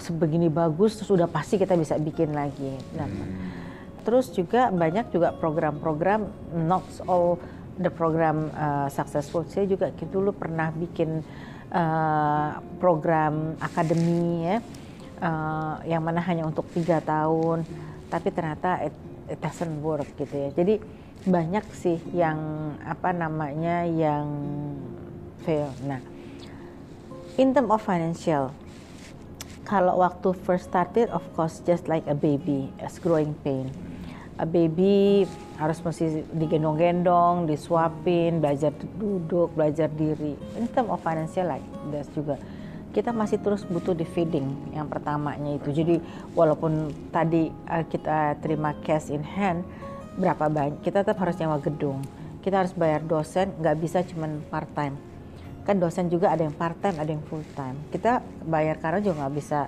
sebegini 0.00 0.48
bagus 0.48 0.96
terus 0.96 1.10
udah 1.12 1.28
pasti 1.28 1.60
kita 1.60 1.76
bisa 1.76 1.96
bikin 2.00 2.32
lagi. 2.32 2.76
Nah, 2.96 3.08
Terus 4.02 4.34
juga 4.34 4.70
banyak 4.70 5.14
juga 5.14 5.30
program-program 5.30 6.26
not 6.66 6.82
all 7.06 7.38
the 7.78 7.90
program 7.90 8.50
uh, 8.54 8.90
successful. 8.90 9.46
Saya 9.46 9.70
juga 9.70 9.94
dulu 9.94 10.34
pernah 10.34 10.74
bikin 10.74 11.22
uh, 11.70 12.58
program 12.82 13.54
akademi 13.62 14.50
ya, 14.50 14.58
uh, 15.22 15.74
yang 15.86 16.02
mana 16.02 16.18
hanya 16.26 16.42
untuk 16.42 16.66
tiga 16.74 16.98
tahun, 16.98 17.62
tapi 18.10 18.28
ternyata 18.34 18.82
it, 18.82 18.94
it 19.30 19.38
doesn't 19.38 19.78
work 19.80 20.10
gitu 20.18 20.34
ya. 20.34 20.50
Jadi 20.50 20.82
banyak 21.22 21.62
sih 21.70 22.02
yang 22.10 22.38
apa 22.82 23.14
namanya 23.14 23.86
yang 23.86 24.26
fail. 25.46 25.70
Nah, 25.86 26.02
in 27.38 27.54
term 27.54 27.70
of 27.70 27.78
financial, 27.86 28.50
kalau 29.72 30.04
waktu 30.04 30.36
first 30.44 30.68
started, 30.68 31.08
of 31.16 31.24
course 31.32 31.64
just 31.64 31.88
like 31.88 32.04
a 32.04 32.12
baby, 32.12 32.68
as 32.84 33.00
growing 33.00 33.32
pain. 33.40 33.72
A 34.36 34.44
baby 34.44 35.24
harus 35.56 35.80
mesti 35.80 36.28
digendong-gendong, 36.28 37.48
disuapin, 37.48 38.44
belajar 38.44 38.68
duduk, 39.00 39.56
belajar 39.56 39.88
diri. 39.88 40.36
In 40.60 40.68
term 40.68 40.92
of 40.92 41.00
financial 41.00 41.48
like 41.48 41.64
that's 41.88 42.12
juga. 42.12 42.36
Kita 42.92 43.16
masih 43.16 43.40
terus 43.40 43.64
butuh 43.64 43.96
di 43.96 44.04
feeding 44.04 44.76
yang 44.76 44.92
pertamanya 44.92 45.56
itu. 45.56 45.72
Jadi 45.72 45.96
walaupun 46.36 46.92
tadi 47.08 47.48
uh, 47.72 47.88
kita 47.88 48.36
terima 48.44 48.76
cash 48.84 49.08
in 49.08 49.24
hand, 49.24 49.64
berapa 50.20 50.52
banyak, 50.52 50.84
kita 50.84 51.00
tetap 51.00 51.16
harus 51.16 51.40
nyewa 51.40 51.56
gedung. 51.56 52.04
Kita 52.44 52.60
harus 52.60 52.76
bayar 52.76 53.00
dosen, 53.00 53.56
nggak 53.56 53.76
bisa 53.80 54.04
cuman 54.04 54.44
part 54.52 54.68
time 54.76 55.11
kan 55.62 55.78
dosen 55.78 56.06
juga 56.06 56.28
ada 56.28 56.42
yang 56.42 56.52
part 56.52 56.74
time 56.78 56.98
ada 56.98 57.06
yang 57.06 57.22
full 57.22 57.42
time 57.54 57.78
kita 57.88 58.18
bayar 58.42 58.78
karena 58.78 58.98
juga 58.98 59.26
nggak 59.26 59.34
bisa. 59.34 59.60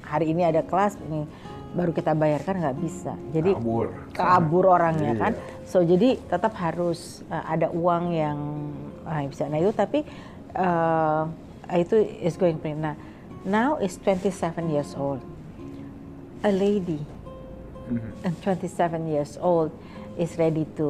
Hari 0.00 0.26
ini 0.28 0.42
ada 0.42 0.60
kelas 0.60 0.98
ini 1.00 1.22
baru 1.70 1.94
kita 1.94 2.12
bayarkan 2.12 2.60
nggak 2.60 2.76
bisa. 2.76 3.14
Jadi 3.30 3.54
Kabur. 3.54 3.86
kabur 4.10 4.64
orangnya 4.66 5.14
Iya. 5.14 5.22
kan? 5.22 5.32
So 5.64 5.80
jadi 5.80 6.18
tetap 6.18 6.58
harus 6.58 7.22
uh, 7.30 7.46
ada 7.46 7.70
uang 7.70 8.10
yang 8.10 8.38
uh, 9.06 9.22
bisa. 9.24 9.46
Nah 9.46 9.62
itu 9.62 9.70
tapi 9.70 10.02
uh, 10.52 11.30
itu 11.72 11.94
is 12.20 12.34
going 12.34 12.58
pretty 12.58 12.74
nah 12.74 12.98
now 13.46 13.78
is 13.78 13.94
27 13.96 14.34
years 14.68 14.92
old. 14.98 15.22
A 16.42 16.50
lady. 16.50 17.00
And 18.22 18.34
27 18.42 18.70
years 19.06 19.34
old 19.38 19.74
is 20.20 20.36
ready 20.36 20.68
to 20.76 20.88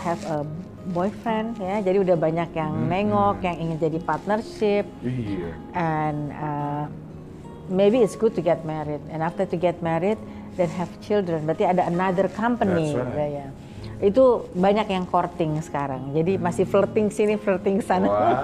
have 0.00 0.16
a 0.26 0.40
boyfriend 0.88 1.60
ya. 1.60 1.84
Jadi 1.84 2.00
udah 2.00 2.16
banyak 2.16 2.50
yang 2.50 2.72
Hmm, 2.72 2.88
nengok, 2.88 3.44
yang 3.44 3.56
ingin 3.60 3.76
jadi 3.78 3.98
partnership 4.00 4.88
Iya. 5.00 5.52
and 5.76 6.18
uh, 6.32 6.84
maybe 7.68 8.00
it's 8.00 8.16
good 8.16 8.32
to 8.32 8.40
get 8.40 8.64
married 8.64 9.04
and 9.08 9.20
after 9.20 9.44
to 9.44 9.54
get 9.54 9.78
married 9.80 10.16
then 10.56 10.72
have 10.72 10.88
children. 10.98 11.44
Berarti 11.44 11.68
ada 11.68 11.84
another 11.84 12.26
company. 12.26 12.90
That's 12.90 13.12
right. 13.12 13.28
ya, 13.30 13.44
ya. 13.44 13.48
Itu 14.00 14.48
banyak 14.50 14.88
yang 14.88 15.04
courting 15.04 15.60
sekarang. 15.60 16.16
Jadi 16.16 16.40
masih 16.40 16.64
flirting 16.64 17.12
sini, 17.12 17.36
flirting 17.36 17.84
sana. 17.84 18.08
Wah. 18.08 18.40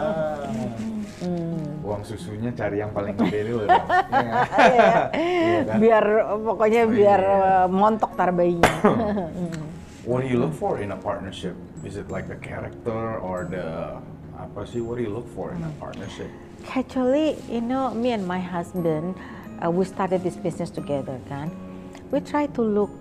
Hmm. 1.16 1.81
Uang 1.81 2.05
susunya 2.05 2.52
cari 2.52 2.76
yang 2.76 2.93
paling 2.93 3.16
gede 3.16 3.49
dulu 3.49 3.64
dong. 3.64 3.73
Iya? 4.12 4.33
Iya. 5.16 5.59
Kan? 5.64 5.76
biar 5.81 6.05
pokoknya 6.45 6.83
Oh, 6.85 6.93
biar 6.93 7.21
iya. 7.25 7.40
uh, 7.57 7.66
montok 7.73 8.12
tar 8.14 8.31
bayinya. 8.31 8.69
What 10.07 10.23
do 10.23 10.29
you 10.31 10.39
look 10.39 10.55
for 10.55 10.79
in 10.79 10.95
a 10.95 10.97
partnership? 10.97 11.59
Is 11.83 11.99
it 11.99 12.15
like 12.15 12.31
the 12.31 12.39
character 12.39 13.19
or 13.19 13.43
the 13.51 13.99
apa 14.39 14.63
sih? 14.63 14.79
What 14.79 14.99
do 14.99 15.03
you 15.03 15.11
look 15.11 15.27
for 15.35 15.51
in 15.51 15.59
a 15.67 15.73
partnership? 15.83 16.31
Actually, 16.79 17.35
you 17.51 17.59
know, 17.59 17.91
me 17.91 18.15
and 18.15 18.23
my 18.23 18.39
husband, 18.39 19.19
uh, 19.59 19.67
we 19.67 19.83
started 19.83 20.23
this 20.23 20.39
business 20.39 20.71
together, 20.71 21.19
kan. 21.27 21.51
We 22.15 22.23
try 22.23 22.47
to 22.55 22.63
look 22.63 22.95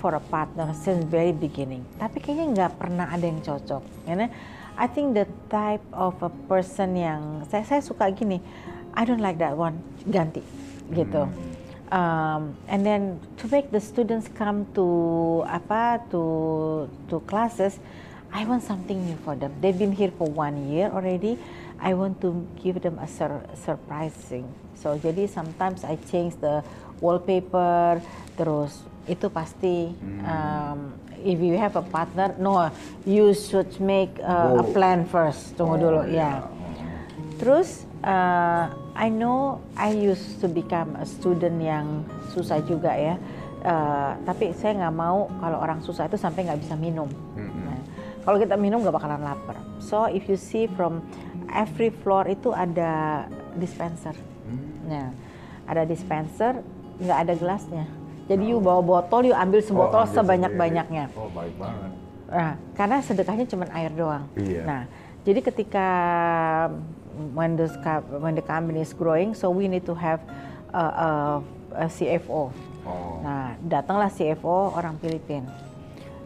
for 0.00 0.16
a 0.16 0.22
partner 0.32 0.72
since 0.72 1.04
very 1.04 1.36
beginning. 1.36 1.84
Tapi 2.00 2.24
kayaknya 2.24 2.46
nggak 2.56 2.72
pernah 2.80 3.04
ada 3.04 3.28
yang 3.28 3.44
cocok. 3.44 3.84
You 4.08 4.16
know? 4.16 4.32
I 4.80 4.88
think 4.88 5.12
the 5.12 5.28
type 5.52 5.84
of 5.92 6.16
a 6.24 6.32
person 6.48 6.96
yang 6.96 7.44
saya 7.52 7.68
saya 7.68 7.84
suka 7.84 8.08
gini, 8.16 8.40
I 8.96 9.04
don't 9.04 9.20
like 9.20 9.36
that 9.44 9.52
one, 9.60 9.76
ganti, 10.08 10.40
gitu. 10.88 11.28
Um, 11.86 12.58
and 12.66 12.82
then 12.84 13.20
to 13.38 13.46
make 13.46 13.70
the 13.70 13.78
students 13.78 14.26
come 14.34 14.66
to 14.74 15.46
apa 15.46 16.02
to 16.10 16.22
to 17.06 17.22
classes, 17.30 17.78
I 18.34 18.42
want 18.42 18.66
something 18.66 18.98
new 19.06 19.14
for 19.22 19.38
them. 19.38 19.54
They've 19.62 19.76
been 19.78 19.94
here 19.94 20.10
for 20.10 20.26
one 20.26 20.66
year 20.66 20.90
already. 20.90 21.38
I 21.78 21.94
want 21.94 22.18
to 22.26 22.34
give 22.58 22.82
them 22.82 22.98
a 22.98 23.06
sur- 23.06 23.46
surprising. 23.54 24.50
So 24.74 24.98
jadi 24.98 25.30
sometimes 25.30 25.86
I 25.86 25.94
change 26.10 26.34
the 26.42 26.66
wallpaper. 26.98 28.02
Terus 28.34 28.82
itu 29.06 29.30
pasti 29.30 29.94
um, 30.26 30.90
if 31.22 31.38
you 31.38 31.54
have 31.54 31.78
a 31.78 31.86
partner, 31.86 32.34
no, 32.42 32.66
you 33.06 33.30
should 33.30 33.70
make 33.78 34.10
uh, 34.20 34.58
a 34.58 34.64
Oh. 34.64 34.72
plan 34.74 35.06
first. 35.06 35.54
Tunggu 35.54 35.78
dulu, 35.78 36.02
ya. 36.10 36.50
Terus 37.38 37.86
uh, 38.02 38.74
I 38.96 39.12
know 39.12 39.60
I 39.76 39.92
used 39.92 40.40
to 40.40 40.48
become 40.48 40.96
a 40.96 41.04
student 41.04 41.60
yang 41.60 42.02
susah 42.32 42.64
juga 42.64 42.96
ya. 42.96 43.20
Uh, 43.66 44.16
tapi 44.24 44.56
saya 44.56 44.78
nggak 44.78 44.94
mau 44.96 45.28
kalau 45.42 45.58
orang 45.60 45.84
susah 45.84 46.08
itu 46.08 46.16
sampai 46.16 46.48
nggak 46.48 46.60
bisa 46.64 46.74
minum. 46.78 47.10
Nah, 47.36 47.80
kalau 48.24 48.40
kita 48.40 48.56
minum 48.56 48.80
nggak 48.80 48.96
bakalan 48.96 49.20
lapar. 49.20 49.60
So 49.84 50.08
if 50.08 50.24
you 50.32 50.40
see 50.40 50.64
from 50.70 51.04
every 51.52 51.92
floor 51.92 52.24
itu 52.30 52.56
ada 52.56 53.26
dispenser. 53.60 54.16
Nah, 54.88 55.12
ada 55.68 55.82
dispenser 55.84 56.64
nggak 56.96 57.18
ada 57.28 57.32
gelasnya. 57.36 57.84
Jadi 58.26 58.50
you 58.50 58.58
bawa 58.58 58.82
botol, 58.82 59.22
you 59.22 59.36
ambil 59.36 59.62
sebotol 59.62 60.02
Oh, 60.02 60.10
sebanyak-banyaknya. 60.10 61.14
Oh, 61.14 61.30
baik 61.30 61.54
banget. 61.60 61.90
Nah, 62.26 62.58
karena 62.74 62.98
sedekahnya 62.98 63.46
cuma 63.46 63.70
air 63.70 63.94
doang. 63.94 64.26
Iya. 64.34 64.62
Nah, 64.66 64.82
jadi 65.22 65.40
ketika 65.46 65.88
when 67.34 67.56
the 67.56 67.68
when 68.20 68.34
the 68.34 68.44
company 68.44 68.80
is 68.80 68.92
growing, 68.92 69.34
so 69.34 69.50
we 69.50 69.68
need 69.68 69.84
to 69.86 69.94
have 69.94 70.20
a, 70.72 70.78
a, 70.78 71.10
a 71.74 71.86
CFO. 71.88 72.52
Oh. 72.86 73.20
Nah, 73.24 73.58
datanglah 73.64 74.12
CFO 74.12 74.76
orang 74.76 75.00
Filipina. 75.02 75.50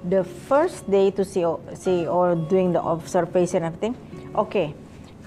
The 0.01 0.25
first 0.25 0.89
day 0.89 1.13
to 1.13 1.23
CEO, 1.23 1.61
CEO 1.77 2.49
doing 2.49 2.73
the 2.73 2.81
observation 2.81 3.65
and 3.65 3.77
everything, 3.77 3.95
okay, 4.33 4.73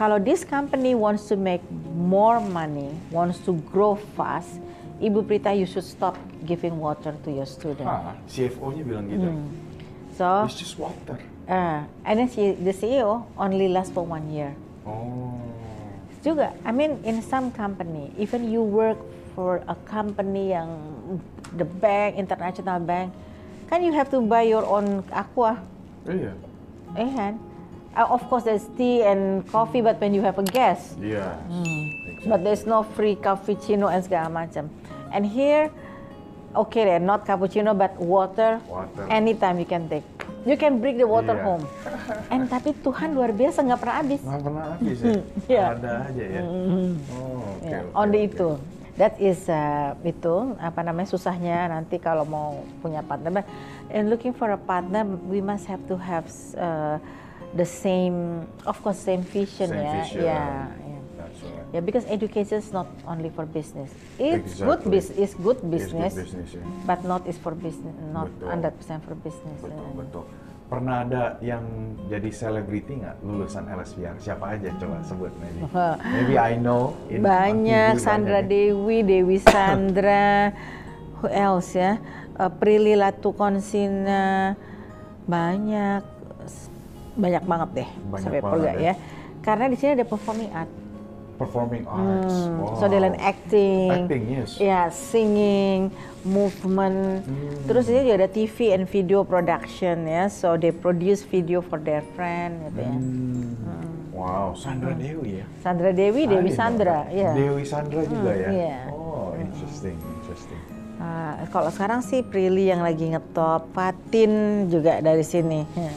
kalau 0.02 0.18
this 0.18 0.42
company 0.42 0.98
wants 0.98 1.30
to 1.30 1.38
make 1.38 1.62
more 1.94 2.42
money, 2.42 2.90
wants 3.14 3.38
to 3.46 3.54
grow 3.70 3.94
fast, 4.18 4.58
Ibu 4.98 5.26
Prita, 5.30 5.54
you 5.54 5.66
should 5.70 5.86
stop 5.86 6.18
giving 6.46 6.80
water 6.82 7.14
to 7.26 7.30
your 7.30 7.46
student. 7.46 7.86
Ah, 7.86 8.18
CFO-nya 8.26 8.82
bilang 8.82 9.06
gitu. 9.10 9.30
So, 10.18 10.46
It's 10.46 10.58
just 10.58 10.78
water. 10.78 11.18
Uh, 11.50 11.84
and 12.06 12.16
then 12.20 12.30
she, 12.30 12.54
the 12.54 12.72
CEO 12.72 13.26
only 13.38 13.68
lasts 13.68 13.92
for 13.94 14.06
one 14.06 14.30
year. 14.32 14.56
Oh. 14.86 15.33
Juga, 16.24 16.56
I 16.64 16.72
mean 16.72 17.04
in 17.04 17.20
some 17.20 17.52
company, 17.52 18.16
even 18.16 18.48
you 18.48 18.64
work 18.64 18.96
for 19.36 19.60
a 19.68 19.76
company 19.84 20.56
yang 20.56 20.72
the 21.60 21.68
bank, 21.68 22.16
international 22.16 22.80
bank, 22.80 23.12
kan 23.68 23.84
you 23.84 23.92
have 23.92 24.08
to 24.08 24.24
buy 24.24 24.48
your 24.48 24.64
own 24.64 25.04
aqua, 25.12 25.60
Iya. 26.08 26.32
eh 26.96 27.10
kan? 27.12 27.34
Uh, 27.94 28.08
of 28.08 28.24
course 28.32 28.48
there's 28.48 28.66
tea 28.80 29.04
and 29.04 29.44
coffee, 29.52 29.84
but 29.84 30.00
when 30.00 30.16
you 30.16 30.24
have 30.24 30.40
a 30.40 30.48
guest, 30.48 30.96
Iya. 30.98 31.44
but 32.24 32.40
there's 32.42 32.64
no 32.64 32.88
free 32.96 33.20
cappuccino 33.20 33.92
and 33.92 34.00
segala 34.00 34.32
macam. 34.32 34.72
And 35.12 35.28
here, 35.28 35.70
okay 36.56 36.88
deh, 36.88 37.04
not 37.04 37.28
cappuccino 37.28 37.76
but 37.76 38.00
water, 38.00 38.64
Water. 38.66 39.12
anytime 39.12 39.60
you 39.60 39.68
can 39.68 39.92
take. 39.92 40.08
You 40.44 40.56
can 40.56 40.84
bring 40.84 41.00
the 41.00 41.08
water 41.08 41.34
Iya. 41.34 41.46
home. 41.46 41.64
And 42.28 42.52
tapi 42.52 42.76
Tuhan 42.76 43.16
luar 43.16 43.32
biasa 43.32 43.64
nggak 43.64 43.80
pernah 43.80 43.98
habis. 44.00 44.20
Nggak 44.20 44.42
pernah 44.44 44.64
habis 44.76 44.98
ya? 45.00 45.14
Iya. 45.52 45.64
Ada 45.80 45.92
aja 46.12 46.24
ya? 46.28 46.42
Oh, 46.44 47.40
oke. 47.56 47.64
Ya, 47.64 47.80
oke, 47.80 47.96
only 47.96 48.22
oke. 48.22 48.30
itu. 48.30 48.50
That 48.94 49.18
is 49.18 49.50
uh, 49.50 49.98
itu 50.06 50.36
apa 50.62 50.86
namanya 50.86 51.10
susahnya 51.10 51.66
nanti 51.66 51.98
kalau 51.98 52.28
mau 52.28 52.50
punya 52.78 53.02
partner. 53.02 53.42
But 53.42 53.48
in 53.90 54.12
looking 54.12 54.36
for 54.36 54.52
a 54.52 54.60
partner, 54.60 55.02
we 55.26 55.42
must 55.42 55.66
have 55.66 55.82
to 55.90 55.96
have 55.98 56.30
uh, 56.54 57.02
the 57.56 57.66
same, 57.66 58.46
of 58.68 58.78
course, 58.84 59.02
same 59.02 59.26
vision 59.26 59.72
Same 59.72 59.82
ya. 59.82 59.94
vision. 59.98 60.22
Ya, 60.22 60.44
ya. 61.46 61.64
Yeah, 61.72 61.82
because 61.82 62.06
education 62.06 62.58
is 62.58 62.70
not 62.70 62.86
only 63.04 63.28
for 63.28 63.44
business. 63.44 63.90
It's 64.16 64.58
good 64.58 64.84
Exactly. 64.86 65.20
is 65.20 65.34
good 65.36 65.60
It's 65.60 65.72
business, 65.90 66.12
good 66.14 66.24
business 66.24 66.50
ya. 66.54 66.64
but 66.84 67.02
not 67.02 67.26
is 67.26 67.36
for 67.36 67.52
business, 67.52 67.94
not 68.10 68.30
Betul. 68.32 68.72
100% 68.72 69.02
for 69.02 69.16
business. 69.18 69.58
Betul, 69.60 69.74
Yeah. 69.76 69.98
betul. 69.98 70.26
Pernah 70.64 70.96
ada 71.02 71.24
yang 71.40 71.62
jadi 72.08 72.30
selebriti 72.30 72.98
nggak 72.98 73.22
lulusan 73.22 73.68
LSPR? 73.68 74.18
Siapa 74.18 74.58
aja 74.58 74.74
coba 74.74 75.02
sebut 75.02 75.30
maybe. 75.38 75.60
Maybe 76.16 76.34
I 76.36 76.58
know. 76.58 76.98
in- 77.08 77.22
banyak 77.22 77.98
Sandra 77.98 78.42
banyak 78.42 78.50
ya. 78.50 78.74
Dewi, 78.74 78.98
Dewi 79.02 79.38
Sandra, 79.38 80.50
who 81.22 81.28
else 81.30 81.74
ya? 81.74 82.02
Uh, 82.34 82.50
Prilly 82.50 82.98
Latukonsina, 82.98 84.58
banyak, 85.24 86.02
banyak 87.14 87.44
banget 87.46 87.70
deh 87.76 87.90
Banyak 88.10 88.22
sampai 88.26 88.40
banget 88.42 88.54
perga 88.58 88.72
ya. 88.74 88.82
ya. 88.82 88.94
Karena 89.40 89.66
di 89.68 89.78
sini 89.78 89.92
ada 89.94 90.06
performing 90.08 90.50
art, 90.50 90.72
Performing 91.34 91.84
arts. 91.86 92.30
Hmm, 92.46 92.62
Wow. 92.62 92.78
so 92.78 92.84
they 92.86 93.00
learn 93.00 93.18
acting, 93.18 93.90
Acting, 93.90 94.24
yes. 94.30 94.62
ya 94.62 94.88
singing, 94.88 95.90
movement. 96.22 97.26
Hmm. 97.26 97.66
Terus 97.66 97.90
ini 97.90 98.06
juga 98.06 98.16
ada 98.24 98.30
TV 98.30 98.72
and 98.72 98.86
video 98.86 99.26
production 99.26 100.06
ya, 100.06 100.30
so 100.30 100.56
they 100.56 100.70
produce 100.70 101.26
video 101.26 101.60
for 101.60 101.82
their 101.82 102.06
friend 102.14 102.70
gitu 102.70 102.80
ya. 102.80 102.94
Hmm. 102.94 103.50
Wow, 104.14 104.54
Sandra 104.54 104.94
Dewi 104.94 105.42
ya. 105.42 105.46
Sandra 105.60 105.90
Dewi, 105.90 106.30
Dewi 106.30 106.54
Sandra, 106.54 107.10
ya. 107.10 107.34
Dewi 107.34 107.66
Sandra 107.66 108.06
juga 108.06 108.32
ya. 108.32 108.50
iya. 108.54 108.78
Oh, 108.88 109.34
interesting, 109.36 109.98
interesting. 110.22 110.62
Ah, 111.02 111.44
kalau 111.50 111.68
sekarang 111.68 112.00
sih 112.00 112.22
Prilly 112.22 112.70
yang 112.70 112.80
lagi 112.80 113.10
ngetop, 113.10 113.74
Fatin 113.74 114.32
juga 114.70 115.02
dari 115.02 115.26
sini. 115.26 115.66
Ya. 115.74 115.92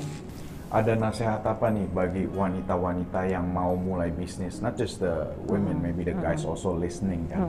Ada 0.76 0.92
nasihat 0.92 1.40
apa 1.40 1.72
nih 1.72 1.88
bagi 1.88 2.28
wanita-wanita 2.28 3.24
yang 3.32 3.48
mau 3.48 3.72
mulai 3.72 4.12
bisnis? 4.12 4.60
Not 4.60 4.76
just 4.76 5.00
the 5.00 5.32
women, 5.48 5.80
maybe 5.80 6.04
the 6.04 6.12
guys 6.12 6.44
also 6.44 6.76
listening 6.76 7.24
kan. 7.32 7.48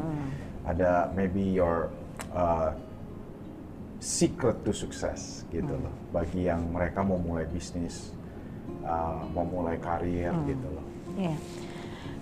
Ada 0.63 1.12
maybe 1.12 1.43
your 1.43 1.91
uh, 2.31 2.72
secret 4.00 4.63
to 4.63 4.72
success 4.72 5.43
gitu 5.51 5.75
loh. 5.75 5.91
Bagi 6.15 6.48
yang 6.48 6.72
mereka 6.72 7.03
mau 7.03 7.19
mulai 7.19 7.43
bisnis, 7.51 8.15
uh, 8.88 9.27
mau 9.36 9.43
mulai 9.43 9.75
karir 9.75 10.31
gitu 10.48 10.67
loh. 10.72 10.86
Yeah. 11.19 11.36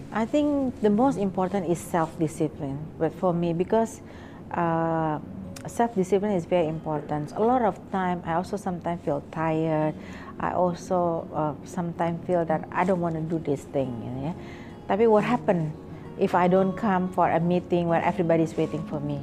I 0.09 0.25
think 0.25 0.73
the 0.81 0.89
most 0.89 1.21
important 1.21 1.69
is 1.69 1.77
self-discipline. 1.77 2.81
But 2.97 3.13
for 3.13 3.29
me, 3.29 3.53
because 3.53 4.01
uh, 4.49 5.21
self-discipline 5.67 6.31
is 6.31 6.45
very 6.45 6.67
important. 6.67 7.31
A 7.35 7.41
lot 7.41 7.61
of 7.61 7.79
time, 7.91 8.21
I 8.25 8.33
also 8.33 8.57
sometimes 8.57 9.01
feel 9.03 9.23
tired. 9.31 9.93
I 10.39 10.51
also 10.51 11.27
uh, 11.33 11.53
sometimes 11.65 12.25
feel 12.27 12.45
that 12.45 12.67
I 12.71 12.83
don't 12.83 12.99
want 12.99 13.15
to 13.15 13.21
do 13.21 13.39
this 13.39 13.63
thing. 13.71 13.89
You 14.03 14.11
know, 14.11 14.23
yeah? 14.29 14.35
Tapi 14.87 15.07
what 15.07 15.23
happen 15.23 15.73
if 16.19 16.35
I 16.35 16.47
don't 16.47 16.75
come 16.75 17.09
for 17.11 17.29
a 17.29 17.39
meeting 17.39 17.87
where 17.87 18.03
everybody 18.03 18.43
is 18.43 18.55
waiting 18.55 18.85
for 18.87 18.99
me? 18.99 19.17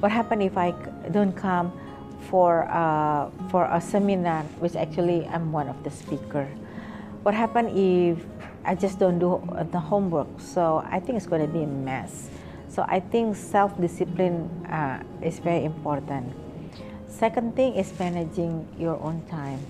What 0.00 0.12
happen 0.12 0.42
if 0.42 0.56
i 0.58 0.72
don't 1.10 1.32
come 1.32 1.72
for 2.28 2.68
uh, 2.68 3.30
for 3.48 3.64
a 3.64 3.80
seminar, 3.80 4.44
which 4.60 4.76
actually 4.76 5.26
I'm 5.26 5.52
one 5.52 5.68
of 5.68 5.80
the 5.82 5.90
speaker? 5.90 6.46
What 7.24 7.32
happen 7.32 7.72
if 7.72 8.20
I 8.64 8.74
just 8.74 8.98
don't 8.98 9.18
do 9.18 9.40
the 9.72 9.80
homework? 9.80 10.28
So 10.38 10.84
I 10.84 11.00
think 11.00 11.16
it's 11.16 11.26
going 11.26 11.40
to 11.40 11.48
be 11.48 11.64
a 11.64 11.66
mess. 11.66 12.28
So 12.74 12.84
I 12.88 12.98
think 12.98 13.36
self-discipline 13.36 14.50
uh, 14.66 14.98
is 15.22 15.38
very 15.38 15.64
important. 15.64 16.34
second 17.06 17.54
thing 17.54 17.78
is 17.78 17.94
managing 18.02 18.66
your 18.74 18.98
own 18.98 19.22
time. 19.30 19.62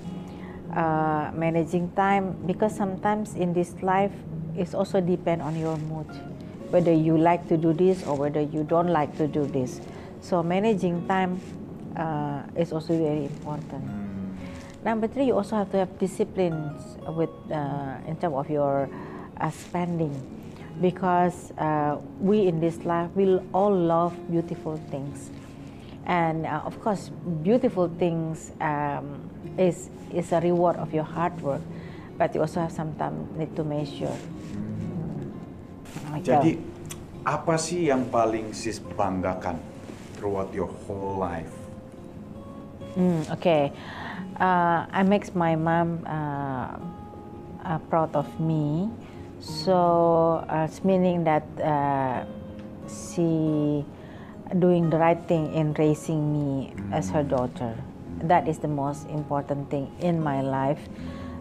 Uh, 0.73 1.30
managing 1.37 1.92
time 1.92 2.32
because 2.49 2.75
sometimes 2.75 3.37
in 3.37 3.52
this 3.52 3.76
life 3.82 4.11
it 4.56 4.75
also 4.75 5.00
depend 5.00 5.42
on 5.42 5.54
your 5.54 5.76
mood, 5.92 6.08
whether 6.73 6.92
you 6.92 7.18
like 7.18 7.46
to 7.46 7.56
do 7.61 7.73
this 7.76 8.02
or 8.08 8.16
whether 8.16 8.40
you 8.40 8.64
don't 8.64 8.88
like 8.88 9.12
to 9.20 9.28
do 9.28 9.44
this. 9.46 9.80
So 10.20 10.42
managing 10.42 11.06
time 11.06 11.38
uh, 11.94 12.42
is 12.56 12.73
also 12.73 12.96
very 12.96 13.28
important. 13.28 13.84
Number 14.84 15.06
three, 15.06 15.26
you 15.26 15.37
also 15.37 15.56
have 15.56 15.70
to 15.73 15.78
have 15.84 15.99
discipline 15.99 16.73
with 17.12 17.30
uh, 17.52 18.00
in 18.08 18.16
terms 18.16 18.34
of 18.34 18.50
your 18.50 18.88
uh, 19.40 19.50
spending, 19.50 20.12
because 20.81 21.52
uh, 21.59 21.99
we 22.21 22.47
in 22.47 22.61
this 22.61 22.85
life 22.85 23.11
will 23.14 23.43
all 23.52 23.75
love 23.75 24.14
beautiful 24.31 24.81
things, 24.90 25.31
and 26.07 26.47
uh, 26.47 26.62
of 26.64 26.81
course, 26.83 27.11
beautiful 27.43 27.88
things 27.99 28.52
um, 28.61 29.23
is 29.59 29.90
is 30.11 30.33
a 30.33 30.40
reward 30.40 30.76
of 30.76 30.95
your 30.95 31.04
hard 31.04 31.35
work, 31.43 31.62
but 32.19 32.35
you 32.35 32.40
also 32.40 32.61
have 32.61 32.73
sometimes 32.73 33.19
need 33.38 33.54
to 33.54 33.64
measure. 33.64 34.16
Hmm. 34.54 36.21
Jadi 36.23 36.59
apa 37.25 37.57
sih 37.57 37.88
yang 37.88 38.11
paling 38.12 38.52
sis 38.52 38.83
banggakan 38.99 39.57
throughout 40.19 40.52
your 40.52 40.69
whole 40.85 41.16
life? 41.16 41.50
Mm, 42.95 43.26
okay, 43.35 43.75
uh, 44.38 44.87
I 44.87 45.02
makes 45.02 45.35
my 45.35 45.59
mom 45.59 46.07
uh, 46.07 46.78
uh, 47.66 47.78
proud 47.90 48.14
of 48.14 48.28
me. 48.38 48.87
So 49.44 50.44
uh, 50.48 50.64
it's 50.64 50.82
meaning 50.84 51.24
that 51.24 51.44
uh, 51.60 52.24
she 52.88 53.84
doing 54.58 54.88
the 54.88 54.96
right 54.96 55.20
thing 55.28 55.52
in 55.52 55.74
raising 55.74 56.32
me 56.32 56.72
as 56.92 57.10
her 57.10 57.22
daughter. 57.22 57.76
That 58.24 58.48
is 58.48 58.58
the 58.58 58.68
most 58.72 59.04
important 59.08 59.68
thing 59.68 59.92
in 60.00 60.22
my 60.22 60.40
life. 60.40 60.80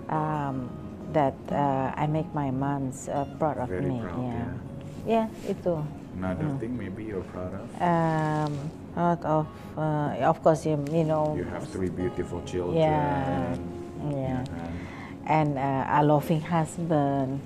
Um, 0.10 0.70
that 1.14 1.38
uh, 1.52 1.94
I 1.96 2.08
make 2.08 2.28
my 2.34 2.52
moms 2.52 3.08
uh, 3.08 3.26
proud 3.40 3.58
of 3.58 3.70
Very 3.70 3.86
me. 3.86 4.02
proud, 4.02 4.18
yeah. 4.18 4.50
yeah, 5.06 5.28
itu. 5.48 5.78
Another 6.18 6.50
thing 6.58 6.74
maybe 6.78 7.06
you're 7.06 7.26
proud 7.30 7.54
of? 7.54 7.66
Um, 7.78 8.54
proud 8.94 9.22
of, 9.24 9.48
uh, 9.78 10.26
of 10.26 10.42
course, 10.42 10.66
you, 10.66 10.78
you 10.92 11.06
know. 11.06 11.38
You 11.38 11.46
have 11.46 11.70
three 11.70 11.90
beautiful 11.90 12.42
children. 12.50 12.82
Yeah, 12.82 13.56
yeah. 14.10 14.42
kan? 14.44 14.83
And 15.26 15.58
uh, 15.58 15.86
a 15.88 16.04
loving 16.04 16.42
husband, 16.42 17.40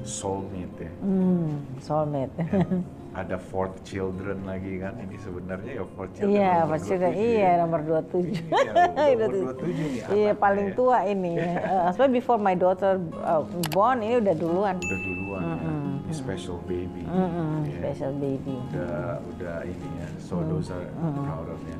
Soulmate 0.00 0.80
ya. 0.80 0.92
mm, 1.04 1.50
soulmate. 1.78 2.32
And 2.40 2.82
ada 3.20 3.36
fourth 3.36 3.84
children 3.84 4.46
lagi 4.48 4.80
kan? 4.80 4.96
Ini 4.96 5.16
sebenarnya 5.20 5.72
ya 5.76 5.84
fourth 5.92 6.12
children. 6.16 6.34
Iya, 6.34 6.50
nomor 6.56 6.70
maksudnya 6.72 7.10
27 7.10 7.20
iya 7.20 7.42
ya. 7.42 7.52
nomor 7.60 7.80
27. 7.84 8.48
Iya, 8.48 8.70
udah 9.12 9.28
umur 9.28 9.54
27 9.60 9.68
nih 9.68 10.00
Iya, 10.10 10.32
paling 10.34 10.68
ya. 10.70 10.74
tua 10.74 10.98
ini. 11.04 11.32
Uh, 11.70 11.88
sebenarnya 11.92 12.14
before 12.16 12.38
my 12.40 12.54
daughter 12.54 12.92
uh, 13.20 13.42
born 13.70 13.98
ini 14.00 14.16
udah 14.18 14.34
duluan. 14.34 14.76
Udah 14.78 15.00
duluan 15.04 15.42
ya. 15.42 15.70
Ini 16.00 16.14
special 16.16 16.58
baby. 16.64 17.02
Mm-mm, 17.04 17.52
ya. 17.68 17.78
Special 17.78 18.12
baby. 18.16 18.56
Udah, 18.72 19.22
udah 19.36 19.56
ini 19.62 19.88
ya. 20.00 20.08
So 20.18 20.40
those 20.42 20.70
are 20.70 20.86
proud 20.96 21.46
of 21.46 21.60
ya. 21.62 21.78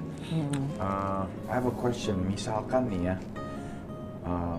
Uh, 0.79 1.25
I 1.49 1.53
have 1.57 1.67
a 1.67 1.75
question. 1.75 2.23
Misalkan 2.23 2.87
nih 2.87 3.11
ya, 3.11 3.17
uh, 4.31 4.57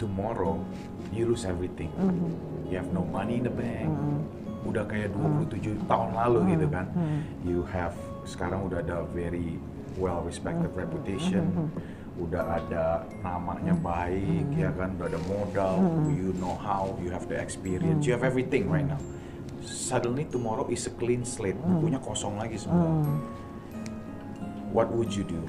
tomorrow 0.00 0.56
you 1.12 1.28
lose 1.28 1.44
everything. 1.44 1.92
You 2.72 2.80
have 2.80 2.88
no 2.96 3.04
money 3.04 3.36
in 3.36 3.44
the 3.44 3.52
bank. 3.52 3.92
Udah 4.64 4.86
kayak 4.88 5.12
27 5.12 5.84
tahun 5.90 6.16
lalu 6.16 6.56
gitu 6.56 6.66
kan. 6.72 6.86
You 7.44 7.68
have 7.68 7.92
sekarang 8.24 8.70
udah 8.70 8.80
ada 8.80 9.04
very 9.12 9.58
well 10.00 10.24
respected 10.24 10.72
reputation. 10.72 11.68
Udah 12.12 12.60
ada 12.60 13.08
namanya 13.24 13.72
baik 13.72 14.46
ya 14.52 14.68
kan, 14.76 14.92
udah 15.00 15.08
ada 15.08 15.20
modal, 15.26 15.74
you 16.12 16.36
know 16.36 16.52
how, 16.60 16.92
you 17.00 17.08
have 17.08 17.24
the 17.24 17.34
experience, 17.40 18.04
you 18.04 18.12
have 18.12 18.20
everything 18.20 18.68
right 18.68 18.84
now. 18.84 19.00
Suddenly 19.64 20.28
tomorrow 20.28 20.68
is 20.68 20.84
a 20.86 20.92
clean 20.92 21.24
slate, 21.24 21.56
bukunya 21.56 21.96
kosong 22.04 22.36
lagi 22.36 22.60
semua. 22.60 23.00
What 24.76 24.92
would 24.92 25.08
you 25.16 25.24
do? 25.24 25.40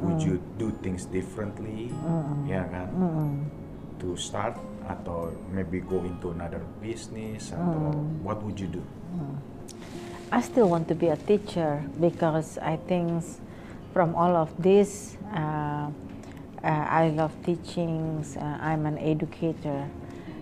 Would 0.00 0.22
you 0.24 0.40
do 0.56 0.72
things 0.80 1.04
differently? 1.04 1.92
Ya 2.48 2.64
kan? 2.64 2.88
To 4.00 4.16
start 4.16 4.56
atau 4.88 5.30
maybe 5.52 5.78
go 5.78 6.02
into 6.02 6.34
another 6.34 6.64
business 6.82 7.54
atau 7.54 7.94
what 8.24 8.42
would 8.42 8.58
you 8.58 8.66
do? 8.66 8.82
I 10.32 10.40
still 10.40 10.72
want 10.72 10.88
to 10.88 10.96
be 10.96 11.12
a 11.12 11.20
teacher 11.20 11.84
because 12.00 12.56
I 12.56 12.80
think 12.88 13.20
from 13.92 14.16
all 14.16 14.32
of 14.32 14.48
this, 14.56 15.20
uh, 15.36 15.92
uh, 16.64 16.84
I 16.88 17.12
love 17.12 17.36
teachings. 17.44 18.40
Uh, 18.40 18.56
I'm 18.56 18.88
an 18.88 18.96
educator, 18.96 19.84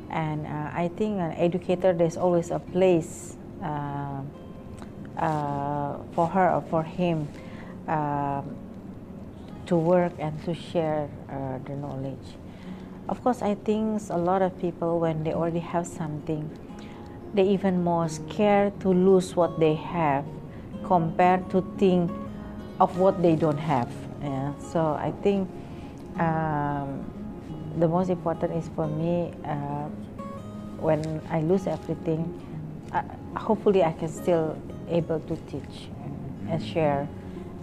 and 0.08 0.46
uh, 0.46 0.70
I 0.70 0.94
think 0.94 1.18
an 1.18 1.34
educator 1.34 1.90
there's 1.92 2.16
always 2.16 2.54
a 2.54 2.62
place 2.62 3.34
uh, 3.58 4.22
uh, 5.18 5.98
for 6.14 6.30
her 6.30 6.54
or 6.54 6.62
for 6.70 6.86
him 6.86 7.26
uh, 7.90 8.42
to 9.70 9.76
work 9.76 10.12
and 10.18 10.34
to 10.44 10.52
share 10.52 11.08
uh, 11.30 11.58
the 11.64 11.74
knowledge. 11.78 12.34
Of 13.08 13.22
course, 13.22 13.40
I 13.40 13.54
think 13.54 14.02
a 14.10 14.18
lot 14.18 14.42
of 14.42 14.58
people 14.58 14.98
when 14.98 15.22
they 15.22 15.32
already 15.32 15.62
have 15.62 15.86
something 15.86 16.50
they 17.34 17.46
even 17.46 17.82
more 17.82 18.08
scared 18.08 18.78
to 18.80 18.88
lose 18.88 19.36
what 19.36 19.60
they 19.60 19.74
have 19.74 20.24
compared 20.84 21.48
to 21.50 21.62
think 21.78 22.10
of 22.80 22.98
what 22.98 23.22
they 23.22 23.36
don't 23.36 23.58
have. 23.58 23.90
Yeah. 24.22 24.52
So 24.58 24.98
I 24.98 25.12
think 25.22 25.48
um, 26.18 27.06
the 27.78 27.86
most 27.86 28.10
important 28.10 28.52
is 28.54 28.68
for 28.74 28.88
me 28.88 29.32
uh, 29.44 29.86
when 30.82 31.22
I 31.30 31.40
lose 31.42 31.66
everything, 31.66 32.26
uh, 32.92 33.02
hopefully 33.38 33.84
I 33.84 33.92
can 33.92 34.08
still 34.08 34.58
able 34.88 35.20
to 35.20 35.36
teach 35.46 35.88
and 36.48 36.64
share 36.64 37.06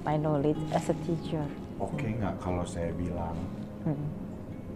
my 0.06 0.16
knowledge 0.16 0.58
as 0.72 0.90
a 0.90 0.94
teacher. 0.94 1.46
Oke 1.78 2.10
nggak 2.10 2.42
kalau 2.42 2.66
saya 2.66 2.90
bilang 2.98 3.38
Hmm. 3.88 3.96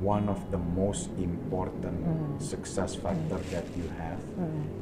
one 0.02 0.26
of 0.32 0.40
the 0.50 0.62
most 0.74 1.12
important 1.20 2.00
success 2.40 2.96
factor 2.96 3.38
that 3.52 3.66
you 3.76 3.86
have 4.00 4.18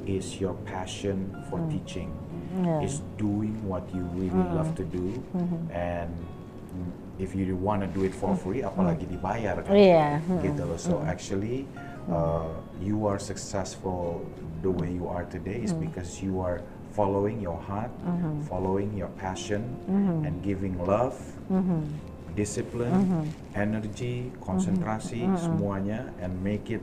is 0.05 0.39
your 0.39 0.53
passion 0.63 1.33
for 1.49 1.59
teaching, 1.67 2.13
Yeah. 2.55 2.85
is 2.85 3.01
doing 3.17 3.57
what 3.65 3.83
you 3.91 4.05
really 4.15 4.47
love 4.53 4.77
to 4.79 4.85
do, 4.85 5.19
and 5.73 6.13
if 7.19 7.35
you 7.35 7.51
want 7.59 7.83
to 7.83 7.89
do 7.91 8.07
it 8.07 8.15
for 8.15 8.31
free, 8.31 8.63
apalagi 8.63 9.09
dibayar 9.11 9.59
kan? 9.59 9.75
Yeah. 9.75 10.23
gitu 10.39 10.63
loh. 10.63 10.79
So 10.79 11.03
actually, 11.03 11.67
uh, 12.07 12.47
you 12.79 13.03
are 13.03 13.19
successful 13.19 14.23
the 14.63 14.71
way 14.71 14.87
you 14.87 15.09
are 15.11 15.27
today 15.27 15.59
is 15.59 15.75
because 15.75 16.23
you 16.23 16.39
are 16.39 16.63
following 16.91 17.39
your 17.39 17.57
heart, 17.57 17.91
following 18.49 18.91
your 18.97 19.09
passion, 19.19 19.61
and 20.25 20.33
giving 20.41 20.75
love, 20.81 21.15
discipline, 22.35 23.29
energy, 23.55 24.31
konsentrasi, 24.41 25.25
semuanya, 25.37 26.09
and 26.21 26.31
make 26.43 26.69
it 26.69 26.81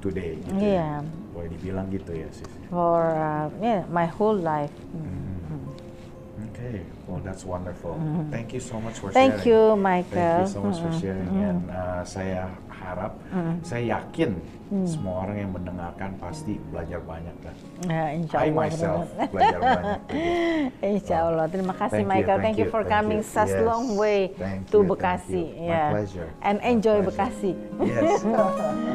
today. 0.00 0.38
Gitu 0.44 0.62
ya. 0.62 0.72
Yeah. 0.78 0.96
Boleh 1.34 1.48
dibilang 1.52 1.86
gitu 1.92 2.12
ya, 2.16 2.28
sis. 2.32 2.48
For 2.70 3.14
uh, 3.16 3.46
yeah, 3.60 3.84
my 3.92 4.06
whole 4.08 4.36
life. 4.36 4.72
Okay, 6.66 6.82
well 7.06 7.22
that's 7.22 7.44
wonderful. 7.44 7.94
Thank 8.30 8.50
you 8.52 8.58
so 8.60 8.80
much 8.80 8.98
for 8.98 9.06
Mm-hmm. 9.06 9.14
Thank 9.14 9.34
sharing. 9.38 9.46
you, 9.46 9.60
Thank 9.70 9.82
Michael. 9.86 10.40
you 10.42 10.46
so 10.50 10.60
much 10.62 10.78
for 10.82 10.90
sharing. 10.98 11.28
And 11.38 11.62
uh, 11.70 12.02
saya 12.02 12.50
harap, 12.66 13.12
saya 13.62 13.82
yakin 13.94 14.34
semua 14.82 15.22
orang 15.22 15.36
yang 15.38 15.50
mendengarkan 15.54 16.18
pasti 16.18 16.58
belajar 16.74 16.98
banyak 17.06 17.36
kan. 17.38 17.54
Ya, 17.86 18.04
insya 18.18 18.36
I 18.42 18.50
Allah. 18.50 18.58
myself 18.58 19.04
belajar 19.30 19.58
banyak. 19.62 20.00
Insya 20.98 21.16
Allah. 21.22 21.46
Terima 21.46 21.74
kasih 21.78 22.02
Thank 22.02 22.10
you, 22.10 22.10
Michael. 22.10 22.38
thank 22.42 22.44
Thank 22.50 22.58
you 22.58 22.66
you, 22.66 22.74
for 22.74 22.82
thank 22.82 22.94
coming 22.98 23.22
you. 23.22 23.30
such 23.30 23.54
Yes. 23.54 23.62
long 23.62 23.94
way 23.94 24.34
Thank 24.34 24.66
to 24.74 24.82
you, 24.82 24.82
thank 24.82 24.90
Bekasi. 24.90 25.42
you. 25.54 25.62
My 25.62 25.70
Yeah. 25.70 25.88
pleasure. 25.94 26.28
And 26.42 26.56
My 26.58 26.66
enjoy 26.66 26.98
pleasure. 26.98 27.14
Bekasi. 27.14 27.50
Yes. 27.86 28.26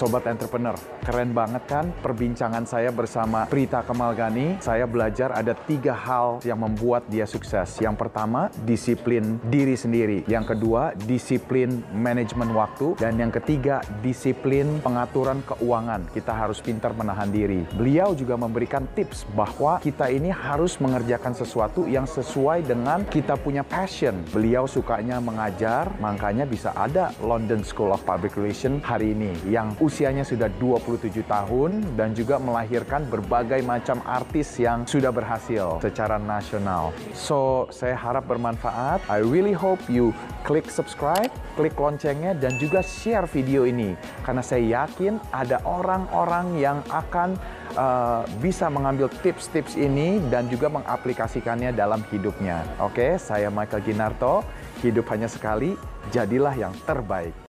Sobat 0.00 0.24
entrepreneur, 0.32 0.72
keren 1.04 1.36
banget 1.36 1.60
kan 1.68 1.92
perbincangan 2.00 2.64
saya 2.64 2.88
bersama 2.88 3.44
Prita 3.44 3.84
Kemalgani. 3.84 4.56
Saya 4.56 4.88
belajar 4.88 5.28
ada 5.36 5.52
tiga 5.52 5.92
hal 5.92 6.40
yang 6.40 6.56
membuat 6.64 7.04
dia 7.12 7.28
sukses. 7.28 7.76
Yang 7.84 8.00
pertama, 8.00 8.48
disiplin 8.64 9.36
diri 9.52 9.76
sendiri. 9.76 10.24
Yang 10.24 10.56
kedua, 10.56 10.96
disiplin 11.04 11.84
manajemen 11.92 12.48
waktu. 12.56 12.96
Dan 12.96 13.20
yang 13.20 13.28
ketiga, 13.28 13.84
disiplin 14.00 14.80
pengaturan 14.80 15.44
keuangan. 15.44 16.08
Kita 16.16 16.32
harus 16.32 16.64
pintar 16.64 16.96
menahan 16.96 17.28
diri. 17.28 17.68
Beliau 17.76 18.16
juga 18.16 18.40
memberikan 18.40 18.88
tips 18.96 19.28
bahwa 19.36 19.84
kita 19.84 20.08
ini 20.08 20.32
harus 20.32 20.80
mengerjakan 20.80 21.36
sesuatu 21.36 21.84
yang 21.84 22.08
sesuai 22.08 22.64
dengan 22.64 23.04
kita 23.04 23.36
punya 23.36 23.60
passion. 23.60 24.16
Beliau 24.32 24.64
sukanya 24.64 25.20
mengajar, 25.20 25.92
makanya 26.00 26.48
bisa 26.48 26.72
ada 26.72 27.12
London 27.20 27.60
School 27.60 27.92
of 27.92 28.00
Public 28.08 28.40
Relations 28.40 28.80
hari 28.80 29.12
ini 29.12 29.36
yang 29.44 29.76
usianya 29.90 30.22
sudah 30.22 30.46
27 30.62 31.26
tahun 31.26 31.98
dan 31.98 32.14
juga 32.14 32.38
melahirkan 32.38 33.10
berbagai 33.10 33.58
macam 33.66 33.98
artis 34.06 34.54
yang 34.62 34.86
sudah 34.86 35.10
berhasil 35.10 35.82
secara 35.82 36.14
nasional. 36.16 36.94
So, 37.10 37.66
saya 37.74 37.98
harap 37.98 38.30
bermanfaat. 38.30 39.02
I 39.10 39.18
really 39.26 39.52
hope 39.52 39.82
you 39.90 40.14
klik 40.46 40.70
subscribe, 40.70 41.28
klik 41.58 41.74
loncengnya 41.74 42.38
dan 42.38 42.54
juga 42.62 42.86
share 42.86 43.26
video 43.26 43.66
ini 43.66 43.98
karena 44.22 44.46
saya 44.46 44.86
yakin 44.86 45.18
ada 45.34 45.58
orang-orang 45.66 46.54
yang 46.62 46.78
akan 46.86 47.34
uh, 47.74 48.22
bisa 48.38 48.70
mengambil 48.70 49.10
tips-tips 49.20 49.74
ini 49.74 50.22
dan 50.30 50.46
juga 50.46 50.70
mengaplikasikannya 50.70 51.74
dalam 51.74 52.06
hidupnya. 52.14 52.62
Oke, 52.78 53.18
saya 53.18 53.50
Michael 53.50 53.82
Ginarto. 53.82 54.46
Hidup 54.80 55.12
hanya 55.12 55.28
sekali, 55.28 55.76
jadilah 56.08 56.56
yang 56.56 56.72
terbaik. 56.88 57.49